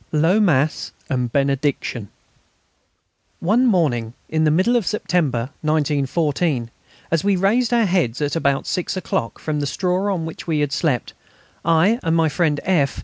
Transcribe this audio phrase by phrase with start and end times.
[0.11, 2.09] LOW MASS AND BENEDICTION
[3.39, 6.71] One morning in the middle of September, 1914,
[7.11, 10.61] as we raised our heads at about six o'clock from the straw on which we
[10.61, 11.13] had slept,
[11.63, 12.99] I and my friend F.